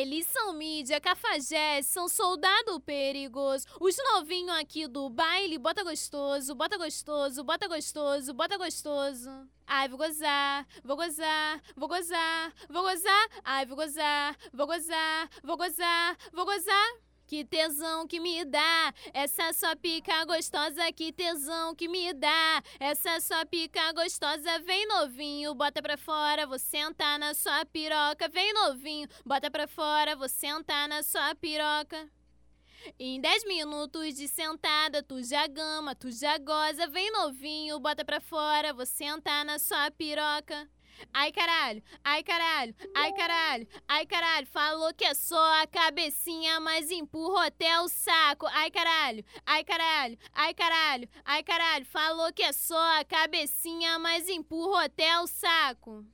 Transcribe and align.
Eles 0.00 0.28
são 0.28 0.52
mídia, 0.52 1.00
cafajeste, 1.00 1.90
são 1.90 2.08
soldado 2.08 2.78
perigoso. 2.78 3.66
Os 3.80 3.96
novinhos 4.14 4.56
aqui 4.56 4.86
do 4.86 5.10
baile, 5.10 5.58
bota 5.58 5.82
gostoso, 5.82 6.54
bota 6.54 6.78
gostoso, 6.78 7.42
bota 7.42 7.66
gostoso, 7.66 8.32
bota 8.32 8.56
gostoso. 8.56 9.28
Ai, 9.66 9.88
vou 9.88 9.98
gozar, 9.98 10.64
vou 10.84 10.96
gozar, 10.96 11.60
vou 11.76 11.88
gozar, 11.88 12.52
vou 12.70 12.82
gozar. 12.84 13.28
Ai, 13.42 13.66
vou 13.66 13.76
gozar, 13.76 14.36
vou 14.54 14.68
gozar, 14.68 15.28
vou 15.42 15.56
gozar, 15.56 16.16
vou 16.32 16.44
gozar. 16.44 17.07
Que 17.28 17.44
tesão 17.44 18.06
que 18.06 18.18
me 18.18 18.42
dá, 18.42 18.94
essa 19.12 19.52
sua 19.52 19.76
pica 19.76 20.24
gostosa, 20.24 20.90
que 20.90 21.12
tesão 21.12 21.74
que 21.74 21.86
me 21.86 22.14
dá, 22.14 22.62
essa 22.80 23.20
sua 23.20 23.44
pica 23.44 23.92
gostosa, 23.92 24.58
vem 24.60 24.88
novinho, 24.88 25.54
bota 25.54 25.82
pra 25.82 25.98
fora, 25.98 26.46
vou 26.46 26.58
sentar 26.58 27.18
na 27.18 27.34
sua 27.34 27.66
piroca, 27.66 28.30
vem 28.30 28.50
novinho, 28.54 29.06
bota 29.26 29.50
pra 29.50 29.68
fora, 29.68 30.16
vou 30.16 30.26
sentar 30.26 30.88
na 30.88 31.02
sua 31.02 31.34
piroca. 31.34 32.10
Em 32.98 33.20
10 33.20 33.44
minutos 33.44 34.14
de 34.14 34.26
sentada, 34.26 35.02
tu 35.02 35.22
já 35.22 35.46
gama, 35.46 35.94
tu 35.94 36.10
já 36.10 36.38
goza, 36.38 36.86
vem 36.86 37.12
novinho, 37.12 37.78
bota 37.78 38.06
pra 38.06 38.22
fora, 38.22 38.72
vou 38.72 38.86
sentar 38.86 39.44
na 39.44 39.58
sua 39.58 39.90
piroca. 39.90 40.66
Ai 41.12 41.32
caralho, 41.32 41.82
ai 42.04 42.22
caralho, 42.22 42.74
ai 42.94 43.12
caralho, 43.12 43.68
ai 43.88 44.06
caralho. 44.06 44.46
Falou 44.46 44.92
que 44.94 45.04
é 45.04 45.14
só 45.14 45.62
a 45.62 45.66
cabecinha, 45.66 46.60
mas 46.60 46.90
empurra 46.90 47.46
até 47.46 47.80
o 47.80 47.88
saco. 47.88 48.46
Ai 48.46 48.70
caralho, 48.70 49.24
ai 49.46 49.64
caralho, 49.64 50.18
ai 50.32 50.54
caralho, 50.54 51.08
ai 51.24 51.42
caralho. 51.42 51.86
Falou 51.86 52.32
que 52.32 52.42
é 52.42 52.52
só 52.52 52.98
a 52.98 53.04
cabecinha, 53.04 53.98
mas 53.98 54.28
empurra 54.28 54.84
até 54.84 55.18
o 55.20 55.26
saco. 55.26 56.04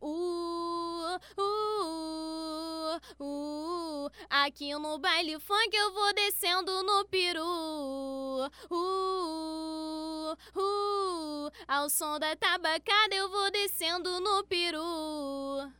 Uh, 0.00 1.18
uh, 1.38 3.00
uh, 3.20 4.10
aqui 4.30 4.72
no 4.74 4.98
baile 4.98 5.38
funk 5.38 5.76
eu 5.76 5.92
vou 5.92 6.14
descendo 6.14 6.82
no 6.82 7.04
peru. 7.04 8.50
Ao 11.66 11.88
som 11.88 12.18
da 12.18 12.36
tabacada 12.36 13.14
eu 13.14 13.28
vou 13.30 13.50
descendo 13.50 14.20
no 14.20 14.44
peru. 14.44 15.72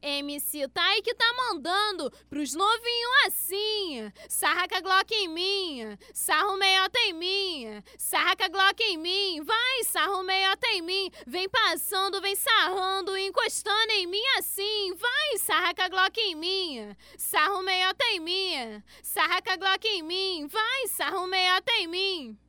MC 0.00 0.66
Tai 0.68 1.00
que 1.00 1.14
tá 1.14 1.32
mandando 1.32 2.10
pros 2.28 2.54
novinhos 2.54 3.26
assim. 3.26 4.12
Sarraca 4.28 4.80
Glock 4.80 5.14
em 5.14 5.28
mim, 5.28 5.96
sarro 6.12 6.56
meiota 6.56 6.98
em 7.00 7.12
mim, 7.12 7.82
sarraca 7.96 8.48
Glock 8.48 8.82
em 8.82 8.96
mim, 8.96 9.42
vai, 9.44 9.84
sarro 9.84 10.24
meiota 10.24 10.66
em 10.68 10.82
mim. 10.82 11.10
Vem 11.24 11.48
passando, 11.48 12.20
vem 12.20 12.34
sarrando, 12.34 13.16
encostando 13.16 13.92
em 13.92 14.06
mim 14.06 14.26
assim. 14.38 14.92
Vai, 14.94 15.38
sarraca 15.38 15.88
Glock 15.88 16.18
em 16.18 16.34
mim, 16.34 16.96
sarro 17.16 17.62
meiota 17.62 18.04
em 18.06 18.18
mim, 18.18 18.82
sarraca 19.02 19.56
Glock 19.56 19.86
em 19.86 20.02
mim, 20.02 20.48
vai, 20.48 20.88
sarro 20.88 21.26
meiota 21.28 21.70
em 21.74 21.86
mim. 21.86 22.41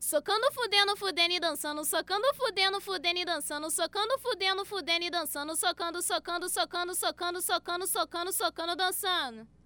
Socando, 0.00 0.52
fudendo, 0.52 0.96
fudendo 0.96 1.34
e 1.34 1.40
dançando, 1.40 1.84
socando, 1.84 2.34
fudendo, 2.34 2.80
fudendo 2.80 3.18
e 3.18 3.24
dançando, 3.24 3.70
socando, 3.70 4.18
fudendo, 4.18 4.64
fudendo 4.64 5.04
e 5.04 5.10
dançando, 5.10 5.56
socando, 5.56 6.02
socando, 6.02 6.48
socando, 6.48 6.94
socando, 6.94 7.42
socando, 7.42 7.86
socando, 7.86 8.32
socando, 8.32 8.76
dançando. 8.76 9.56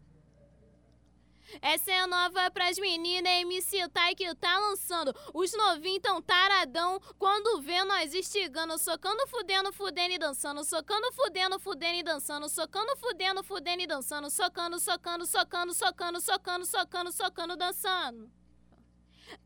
Essa 1.60 1.90
é 1.90 2.06
nova 2.06 2.48
pras 2.50 2.78
meninas, 2.78 3.32
MC 3.32 3.88
Tai 3.88 4.14
que 4.14 4.32
tá 4.36 4.58
lançando. 4.60 5.14
Os 5.34 5.52
novinhos 5.52 6.00
tão 6.00 6.22
taradão 6.22 7.00
quando 7.18 7.60
vê 7.60 7.82
nós 7.84 8.14
estigando. 8.14 8.78
Socando, 8.78 9.26
fudendo, 9.26 9.72
fudendo 9.72 10.14
e 10.14 10.18
dançando. 10.18 10.64
Socando, 10.64 11.12
fudendo, 11.12 11.58
fudendo 11.58 11.94
e 11.96 12.02
dançando. 12.02 12.48
Socando, 12.48 12.96
fudendo, 12.96 13.42
fudendo 13.42 13.82
e 13.82 13.86
dançando. 13.86 14.30
Socando, 14.30 14.78
socando, 14.78 15.26
socando, 15.26 15.74
socando, 15.74 16.20
socando, 16.20 16.66
socando, 16.66 17.12
socando, 17.12 17.56
dançando. 17.56 18.39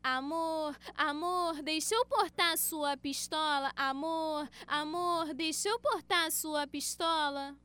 Amor, 0.03 0.75
amor, 0.95 1.61
deixa 1.61 1.95
eu 1.95 2.05
portar 2.05 2.57
sua 2.57 2.95
pistola. 2.97 3.71
Amor, 3.75 4.49
amor, 4.67 5.33
deixa 5.33 5.69
eu 5.69 5.79
portar 5.79 6.31
sua 6.31 6.67
pistola. 6.67 7.55